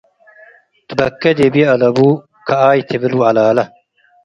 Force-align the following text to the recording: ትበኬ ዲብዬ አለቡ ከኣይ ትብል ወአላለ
ትበኬ 0.87 1.21
ዲብዬ 1.37 1.63
አለቡ 1.73 1.97
ከኣይ 2.47 2.79
ትብል 2.87 3.13
ወአላለ 3.19 3.57